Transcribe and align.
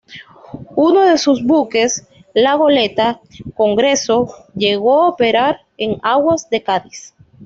Uno 0.75 1.03
de 1.05 1.19
sus 1.19 1.45
buques, 1.45 2.07
la 2.33 2.55
goleta 2.55 3.21
"Congreso" 3.53 4.33
llegó 4.55 5.03
a 5.03 5.09
operar 5.09 5.59
en 5.77 5.99
aguas 6.01 6.49
de 6.49 6.63
Cádiz. 6.63 7.13